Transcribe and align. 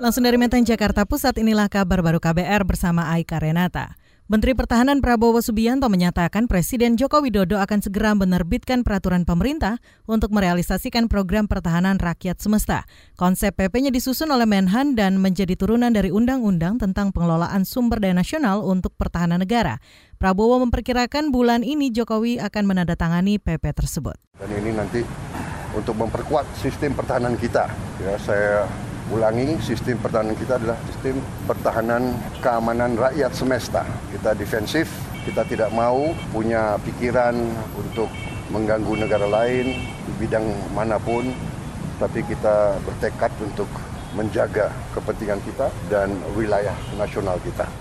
Langsung 0.00 0.24
dari 0.24 0.40
Menteng 0.40 0.64
Jakarta 0.64 1.04
Pusat 1.04 1.44
inilah 1.44 1.68
kabar 1.68 2.00
baru 2.00 2.16
KBR 2.24 2.64
bersama 2.64 3.12
Aika 3.12 3.36
Renata. 3.36 4.00
Menteri 4.32 4.56
Pertahanan 4.56 5.04
Prabowo 5.04 5.44
Subianto 5.44 5.92
menyatakan 5.92 6.48
Presiden 6.48 6.96
Joko 6.96 7.20
Widodo 7.20 7.60
akan 7.60 7.84
segera 7.84 8.16
menerbitkan 8.16 8.80
peraturan 8.80 9.28
pemerintah 9.28 9.76
untuk 10.08 10.32
merealisasikan 10.32 11.04
program 11.04 11.52
pertahanan 11.52 12.00
rakyat 12.00 12.40
semesta. 12.40 12.88
Konsep 13.20 13.52
PP-nya 13.52 13.92
disusun 13.92 14.32
oleh 14.32 14.48
Menhan 14.48 14.96
dan 14.96 15.20
menjadi 15.20 15.52
turunan 15.52 15.92
dari 15.92 16.08
Undang-Undang 16.08 16.80
tentang 16.80 17.12
pengelolaan 17.12 17.68
sumber 17.68 18.00
daya 18.00 18.16
nasional 18.16 18.64
untuk 18.64 18.96
pertahanan 18.96 19.44
negara. 19.44 19.84
Prabowo 20.16 20.64
memperkirakan 20.64 21.28
bulan 21.28 21.60
ini 21.60 21.92
Jokowi 21.92 22.40
akan 22.40 22.64
menandatangani 22.72 23.36
PP 23.36 23.76
tersebut. 23.76 24.16
Dan 24.40 24.48
ini 24.64 24.72
nanti 24.72 25.04
untuk 25.76 25.92
memperkuat 25.92 26.48
sistem 26.56 26.96
pertahanan 26.96 27.36
kita. 27.36 27.68
Ya, 28.00 28.16
saya 28.16 28.64
ulangi 29.10 29.58
sistem 29.58 29.98
pertahanan 29.98 30.38
kita 30.38 30.56
adalah 30.56 30.78
sistem 30.86 31.18
pertahanan 31.44 32.02
keamanan 32.38 32.94
rakyat 32.94 33.34
semesta. 33.34 33.82
Kita 34.14 34.38
defensif, 34.38 34.86
kita 35.26 35.42
tidak 35.46 35.70
mau 35.74 36.14
punya 36.30 36.78
pikiran 36.86 37.34
untuk 37.74 38.06
mengganggu 38.54 39.06
negara 39.06 39.26
lain 39.26 39.74
di 39.78 40.12
bidang 40.18 40.46
mana 40.74 40.98
pun, 40.98 41.26
tapi 41.98 42.22
kita 42.26 42.78
bertekad 42.86 43.30
untuk 43.42 43.70
menjaga 44.14 44.74
kepentingan 44.94 45.38
kita 45.46 45.70
dan 45.86 46.10
wilayah 46.34 46.74
nasional 46.98 47.38
kita. 47.46 47.79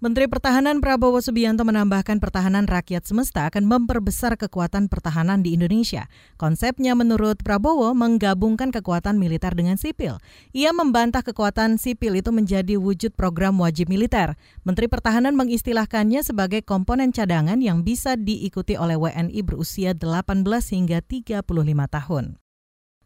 Menteri 0.00 0.32
Pertahanan 0.32 0.80
Prabowo 0.80 1.20
Subianto 1.20 1.60
menambahkan 1.60 2.24
pertahanan 2.24 2.64
rakyat 2.64 3.04
semesta 3.04 3.44
akan 3.52 3.68
memperbesar 3.68 4.40
kekuatan 4.40 4.88
pertahanan 4.88 5.44
di 5.44 5.52
Indonesia. 5.52 6.08
Konsepnya 6.40 6.96
menurut 6.96 7.44
Prabowo 7.44 7.92
menggabungkan 7.92 8.72
kekuatan 8.72 9.20
militer 9.20 9.52
dengan 9.52 9.76
sipil. 9.76 10.16
Ia 10.56 10.72
membantah 10.72 11.20
kekuatan 11.20 11.76
sipil 11.76 12.16
itu 12.16 12.32
menjadi 12.32 12.80
wujud 12.80 13.12
program 13.12 13.60
wajib 13.60 13.92
militer. 13.92 14.40
Menteri 14.64 14.88
Pertahanan 14.88 15.36
mengistilahkannya 15.36 16.24
sebagai 16.24 16.64
komponen 16.64 17.12
cadangan 17.12 17.60
yang 17.60 17.84
bisa 17.84 18.16
diikuti 18.16 18.80
oleh 18.80 18.96
WNI 18.96 19.44
berusia 19.44 19.92
18 19.92 20.24
hingga 20.48 21.04
35 21.04 21.44
tahun. 21.92 22.40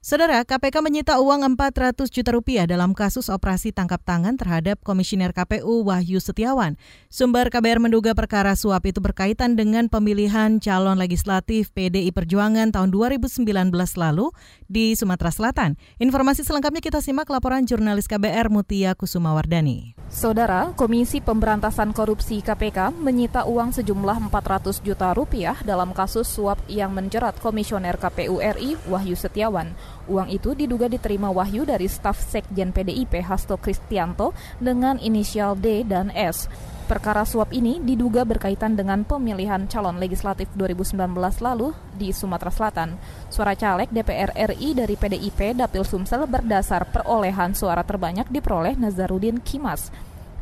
Saudara, 0.05 0.45
KPK 0.45 0.85
menyita 0.85 1.17
uang 1.17 1.57
400 1.57 2.13
juta 2.13 2.37
rupiah 2.37 2.69
dalam 2.69 2.93
kasus 2.93 3.33
operasi 3.33 3.73
tangkap 3.73 4.05
tangan 4.05 4.37
terhadap 4.37 4.77
Komisioner 4.85 5.33
KPU 5.33 5.81
Wahyu 5.81 6.21
Setiawan. 6.21 6.77
Sumber 7.09 7.49
KBR 7.49 7.81
menduga 7.81 8.13
perkara 8.13 8.53
suap 8.53 8.85
itu 8.85 9.01
berkaitan 9.01 9.57
dengan 9.57 9.89
pemilihan 9.89 10.61
calon 10.61 11.01
legislatif 11.01 11.73
PDI 11.73 12.13
Perjuangan 12.13 12.77
tahun 12.77 12.93
2019 12.93 13.49
lalu 13.97 14.29
di 14.69 14.93
Sumatera 14.93 15.33
Selatan. 15.33 15.81
Informasi 15.97 16.45
selengkapnya 16.45 16.85
kita 16.85 17.01
simak 17.01 17.33
laporan 17.33 17.65
jurnalis 17.65 18.05
KBR 18.05 18.53
Mutia 18.53 18.93
Kusumawardani. 18.93 19.97
Saudara, 20.13 20.77
Komisi 20.77 21.25
Pemberantasan 21.25 21.97
Korupsi 21.97 22.45
KPK 22.45 22.93
menyita 22.93 23.49
uang 23.49 23.73
sejumlah 23.73 24.29
400 24.29 24.85
juta 24.85 25.17
rupiah 25.17 25.57
dalam 25.65 25.97
kasus 25.97 26.29
suap 26.29 26.61
yang 26.69 26.93
menjerat 26.93 27.41
Komisioner 27.41 27.97
KPU 27.97 28.45
RI 28.45 28.77
Wahyu 28.93 29.17
Setiawan. 29.17 29.94
Uang 30.05 30.29
itu 30.29 30.53
diduga 30.53 30.85
diterima 30.85 31.33
Wahyu 31.33 31.65
dari 31.65 31.89
staf 31.89 32.21
Sekjen 32.21 32.77
PDIP 32.77 33.25
Hasto 33.25 33.57
Kristianto 33.57 34.37
dengan 34.61 35.01
inisial 35.01 35.57
D 35.57 35.81
dan 35.89 36.13
S. 36.13 36.49
Perkara 36.85 37.25
suap 37.25 37.49
ini 37.57 37.81
diduga 37.81 38.29
berkaitan 38.29 38.77
dengan 38.77 39.09
pemilihan 39.09 39.65
calon 39.65 39.97
legislatif 39.97 40.53
2019 40.53 41.01
lalu 41.41 41.73
di 41.97 42.13
Sumatera 42.13 42.53
Selatan. 42.53 43.01
Suara 43.33 43.57
caleg 43.57 43.89
DPR 43.89 44.37
RI 44.53 44.77
dari 44.77 44.93
PDIP 44.93 45.57
Dapil 45.57 45.89
Sumsel 45.89 46.29
berdasar 46.29 46.85
perolehan 46.93 47.57
suara 47.57 47.81
terbanyak 47.81 48.29
diperoleh 48.29 48.77
Nazarudin 48.77 49.41
Kimas 49.41 49.89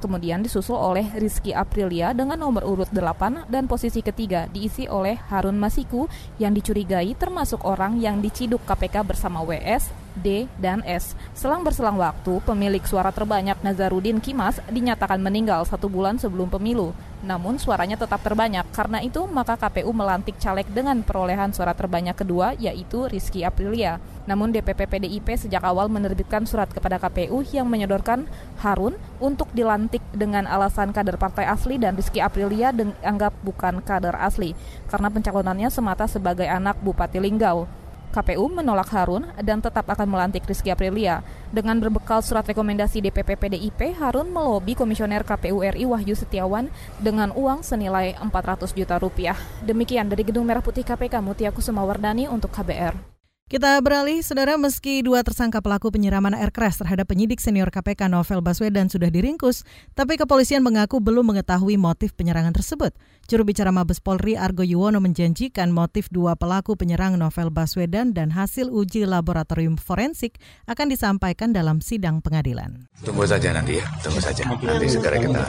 kemudian 0.03 0.43
disusul 0.43 0.75
oleh 0.75 1.07
Rizky 1.15 1.55
Aprilia 1.55 2.11
dengan 2.11 2.35
nomor 2.35 2.67
urut 2.67 2.91
8 2.91 3.47
dan 3.47 3.71
posisi 3.71 4.03
ketiga 4.03 4.51
diisi 4.51 4.91
oleh 4.91 5.15
Harun 5.31 5.55
Masiku 5.55 6.11
yang 6.43 6.51
dicurigai 6.51 7.15
termasuk 7.15 7.63
orang 7.63 8.03
yang 8.03 8.19
diciduk 8.19 8.67
KPK 8.67 9.07
bersama 9.07 9.47
WS, 9.47 10.02
D, 10.19 10.45
dan 10.61 10.85
S. 10.85 11.17
Selang 11.33 11.65
berselang 11.65 11.97
waktu, 11.97 12.43
pemilik 12.45 12.83
suara 12.85 13.09
terbanyak 13.09 13.57
Nazarudin 13.65 14.21
Kimas 14.21 14.61
dinyatakan 14.69 15.21
meninggal 15.21 15.65
satu 15.65 15.89
bulan 15.89 16.21
sebelum 16.21 16.53
pemilu. 16.53 16.93
Namun 17.23 17.57
suaranya 17.57 17.95
tetap 17.95 18.19
terbanyak. 18.21 18.67
Karena 18.75 18.99
itu, 18.99 19.25
maka 19.31 19.55
KPU 19.55 19.95
melantik 19.95 20.37
caleg 20.43 20.67
dengan 20.69 21.01
perolehan 21.07 21.55
suara 21.55 21.73
terbanyak 21.73 22.19
kedua, 22.19 22.59
yaitu 22.59 23.07
Rizky 23.07 23.47
Aprilia. 23.47 24.03
Namun 24.23 24.55
DPP 24.55 24.87
PDIP 24.87 25.35
sejak 25.35 25.63
awal 25.67 25.91
menerbitkan 25.91 26.47
surat 26.47 26.71
kepada 26.71 26.99
KPU 27.03 27.43
yang 27.51 27.67
menyodorkan 27.67 28.27
Harun 28.63 28.95
untuk 29.19 29.51
dilantik 29.51 30.03
dengan 30.15 30.47
alasan 30.47 30.95
kader 30.95 31.19
partai 31.19 31.51
asli 31.51 31.75
dan 31.79 31.99
Rizky 31.99 32.23
Aprilia 32.23 32.71
dianggap 32.71 33.35
bukan 33.43 33.83
kader 33.83 34.15
asli 34.15 34.55
karena 34.87 35.11
pencalonannya 35.11 35.69
semata 35.75 36.07
sebagai 36.07 36.47
anak 36.47 36.79
Bupati 36.79 37.19
Linggau. 37.19 37.82
KPU 38.13 38.53
menolak 38.53 38.93
Harun 38.93 39.25
dan 39.41 39.65
tetap 39.65 39.89
akan 39.89 40.05
melantik 40.05 40.45
Rizky 40.45 40.69
Aprilia. 40.69 41.25
Dengan 41.49 41.81
berbekal 41.81 42.21
surat 42.21 42.45
rekomendasi 42.45 43.01
DPP 43.01 43.41
PDIP, 43.41 43.97
Harun 43.97 44.29
melobi 44.29 44.77
Komisioner 44.77 45.25
KPU 45.25 45.65
RI 45.65 45.89
Wahyu 45.89 46.13
Setiawan 46.13 46.69
dengan 47.01 47.33
uang 47.33 47.65
senilai 47.65 48.13
400 48.21 48.77
juta 48.77 49.01
rupiah. 49.01 49.41
Demikian 49.65 50.13
dari 50.13 50.29
Gedung 50.29 50.45
Merah 50.45 50.61
Putih 50.61 50.85
KPK 50.85 51.25
Mutia 51.25 51.49
Kusumawardani 51.49 52.29
untuk 52.29 52.53
KBR. 52.53 53.22
Kita 53.53 53.77
beralih, 53.85 54.25
saudara, 54.25 54.57
meski 54.57 55.05
dua 55.05 55.21
tersangka 55.21 55.61
pelaku 55.61 55.93
penyiraman 55.93 56.33
air 56.33 56.49
keras 56.49 56.81
terhadap 56.81 57.05
penyidik 57.13 57.37
senior 57.37 57.69
KPK 57.69 58.09
Novel 58.09 58.41
Baswedan 58.41 58.89
sudah 58.89 59.13
diringkus, 59.13 59.69
tapi 59.93 60.17
kepolisian 60.17 60.65
mengaku 60.65 61.05
belum 61.05 61.37
mengetahui 61.37 61.77
motif 61.77 62.17
penyerangan 62.17 62.57
tersebut. 62.57 62.97
Juru 63.29 63.45
bicara 63.45 63.69
Mabes 63.69 64.01
Polri 64.01 64.41
Argo 64.41 64.65
Yuwono 64.65 65.05
menjanjikan 65.05 65.69
motif 65.69 66.09
dua 66.09 66.33
pelaku 66.33 66.81
penyerang 66.81 67.21
Novel 67.21 67.53
Baswedan 67.53 68.17
dan 68.17 68.33
hasil 68.33 68.73
uji 68.73 69.05
laboratorium 69.05 69.77
forensik 69.77 70.41
akan 70.65 70.89
disampaikan 70.89 71.53
dalam 71.53 71.85
sidang 71.85 72.25
pengadilan. 72.25 72.89
Tunggu 73.05 73.29
saja 73.29 73.53
nanti 73.53 73.77
ya, 73.77 73.87
tunggu 74.01 74.25
saja. 74.25 74.49
Nanti 74.49 74.89
segera 74.89 75.21
kita 75.21 75.45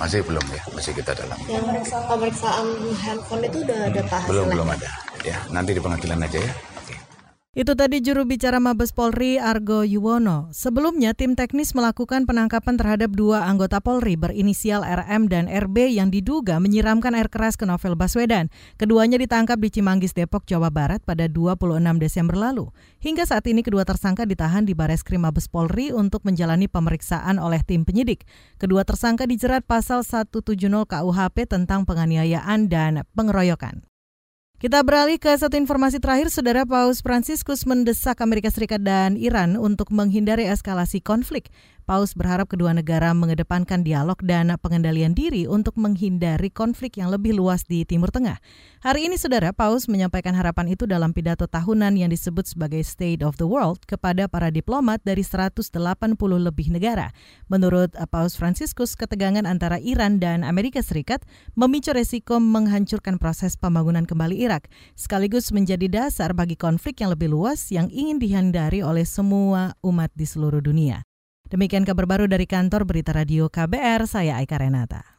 masih 0.00 0.24
belum 0.24 0.44
ya, 0.56 0.60
masih 0.72 0.96
kita 0.96 1.12
dalam. 1.12 1.36
Yang 1.44 1.92
pemeriksaan 2.08 2.66
handphone 2.96 3.44
itu 3.44 3.60
udah 3.60 3.92
ada 3.92 4.00
hasilnya? 4.08 4.28
Belum 4.32 4.46
belum 4.56 4.68
ada. 4.72 4.88
Ya, 5.20 5.36
nanti 5.52 5.76
di 5.76 5.84
pengadilan 5.84 6.16
aja 6.24 6.40
ya. 6.40 6.71
Itu 7.52 7.76
tadi 7.76 8.00
juru 8.00 8.24
bicara 8.24 8.56
Mabes 8.64 8.96
Polri 8.96 9.36
Argo 9.36 9.84
Yuwono. 9.84 10.48
Sebelumnya 10.56 11.12
tim 11.12 11.36
teknis 11.36 11.76
melakukan 11.76 12.24
penangkapan 12.24 12.80
terhadap 12.80 13.12
dua 13.12 13.44
anggota 13.44 13.76
Polri 13.76 14.16
berinisial 14.16 14.80
RM 14.80 15.28
dan 15.28 15.52
RB 15.52 15.92
yang 15.92 16.08
diduga 16.08 16.56
menyiramkan 16.64 17.12
air 17.12 17.28
keras 17.28 17.60
ke 17.60 17.68
Novel 17.68 17.92
Baswedan. 17.92 18.48
Keduanya 18.80 19.20
ditangkap 19.20 19.60
di 19.60 19.68
Cimanggis, 19.68 20.16
Depok, 20.16 20.48
Jawa 20.48 20.72
Barat 20.72 21.04
pada 21.04 21.28
26 21.28 21.76
Desember 22.00 22.40
lalu. 22.40 22.72
Hingga 23.04 23.28
saat 23.28 23.44
ini 23.44 23.60
kedua 23.60 23.84
tersangka 23.84 24.24
ditahan 24.24 24.64
di 24.64 24.72
Bareskrim 24.72 25.20
Mabes 25.20 25.44
Polri 25.44 25.92
untuk 25.92 26.24
menjalani 26.24 26.72
pemeriksaan 26.72 27.36
oleh 27.36 27.60
tim 27.60 27.84
penyidik. 27.84 28.24
Kedua 28.56 28.80
tersangka 28.88 29.28
dijerat 29.28 29.68
pasal 29.68 30.08
170 30.08 30.56
KUHP 30.88 31.36
tentang 31.44 31.84
penganiayaan 31.84 32.72
dan 32.72 33.04
pengeroyokan. 33.12 33.91
Kita 34.62 34.78
beralih 34.86 35.18
ke 35.18 35.34
satu 35.34 35.58
informasi 35.58 35.98
terakhir, 35.98 36.30
Saudara 36.30 36.62
Paus 36.62 37.02
Franciscus 37.02 37.66
mendesak 37.66 38.22
Amerika 38.22 38.46
Serikat 38.46 38.78
dan 38.86 39.18
Iran 39.18 39.58
untuk 39.58 39.90
menghindari 39.90 40.46
eskalasi 40.46 41.02
konflik. 41.02 41.50
Paus 41.82 42.14
berharap 42.14 42.46
kedua 42.46 42.70
negara 42.70 43.10
mengedepankan 43.10 43.82
dialog 43.82 44.14
dan 44.22 44.54
pengendalian 44.62 45.18
diri 45.18 45.50
untuk 45.50 45.74
menghindari 45.74 46.46
konflik 46.46 46.94
yang 46.94 47.10
lebih 47.10 47.34
luas 47.34 47.66
di 47.66 47.82
Timur 47.82 48.14
Tengah. 48.14 48.38
Hari 48.86 49.10
ini, 49.10 49.18
Saudara, 49.18 49.50
Paus 49.50 49.90
menyampaikan 49.90 50.30
harapan 50.30 50.70
itu 50.70 50.86
dalam 50.86 51.10
pidato 51.10 51.50
tahunan 51.50 51.98
yang 51.98 52.06
disebut 52.14 52.46
sebagai 52.46 52.86
State 52.86 53.26
of 53.26 53.34
the 53.42 53.46
World 53.50 53.82
kepada 53.90 54.30
para 54.30 54.54
diplomat 54.54 55.02
dari 55.02 55.26
180 55.26 55.74
lebih 56.38 56.70
negara. 56.70 57.10
Menurut 57.50 57.90
Paus 58.14 58.38
Franciscus, 58.38 58.94
ketegangan 58.94 59.42
antara 59.42 59.82
Iran 59.82 60.22
dan 60.22 60.46
Amerika 60.46 60.86
Serikat 60.86 61.26
memicu 61.58 61.90
resiko 61.90 62.38
menghancurkan 62.38 63.18
proses 63.18 63.58
pembangunan 63.58 64.06
kembali 64.06 64.38
Irak, 64.52 64.68
sekaligus 64.92 65.48
menjadi 65.48 65.88
dasar 65.88 66.36
bagi 66.36 66.60
konflik 66.60 67.00
yang 67.00 67.16
lebih 67.16 67.32
luas 67.32 67.72
yang 67.72 67.88
ingin 67.88 68.20
dihindari 68.20 68.84
oleh 68.84 69.08
semua 69.08 69.72
umat 69.80 70.12
di 70.12 70.28
seluruh 70.28 70.60
dunia. 70.60 71.00
Demikian 71.48 71.88
kabar 71.88 72.04
baru 72.04 72.28
dari 72.28 72.44
kantor 72.44 72.84
Berita 72.84 73.16
Radio 73.16 73.48
KBR, 73.48 74.04
saya 74.04 74.36
Aika 74.36 74.60
Renata. 74.60 75.11